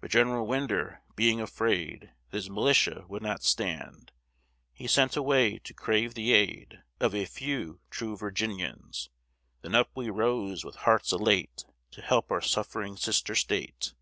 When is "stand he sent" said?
3.44-5.14